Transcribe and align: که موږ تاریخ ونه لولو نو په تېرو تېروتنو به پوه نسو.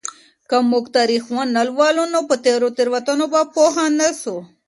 که 0.49 0.57
موږ 0.71 0.85
تاریخ 0.97 1.23
ونه 1.33 1.61
لولو 1.67 2.03
نو 2.13 2.19
په 2.29 2.35
تېرو 2.45 2.67
تېروتنو 2.77 3.25
به 3.33 3.41
پوه 3.53 3.81
نسو. 3.97 4.37